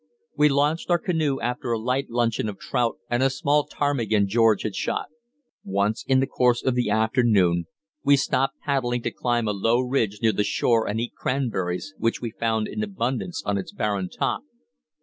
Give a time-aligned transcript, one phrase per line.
[0.35, 4.63] We launched our canoe after a light luncheon of trout and a small ptarmigan George
[4.63, 5.09] had shot.
[5.63, 7.65] Once in the course of the afternoon
[8.03, 12.19] we stopped paddling to climb a low ridge near the shore and eat cranberries, which
[12.19, 14.41] we found in abundance on its barren top.